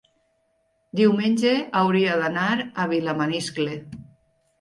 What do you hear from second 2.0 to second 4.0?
d'anar a Vilamaniscle.